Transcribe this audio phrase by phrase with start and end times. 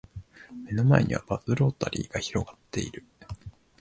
[0.65, 3.05] 目の前にはバスロータリーが広がっている